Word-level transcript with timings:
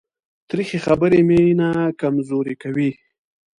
تریخې 0.49 0.77
خبرې 0.85 1.19
مینه 1.29 1.69
کمزورې 2.01 2.55
کوي. 2.63 2.91